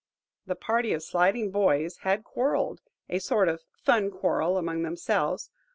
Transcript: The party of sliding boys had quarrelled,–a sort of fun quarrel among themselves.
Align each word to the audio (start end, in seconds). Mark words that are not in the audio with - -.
The 0.47 0.55
party 0.55 0.93
of 0.93 1.03
sliding 1.03 1.51
boys 1.51 1.97
had 1.97 2.23
quarrelled,–a 2.23 3.19
sort 3.19 3.47
of 3.47 3.61
fun 3.83 4.09
quarrel 4.09 4.57
among 4.57 4.81
themselves. 4.81 5.51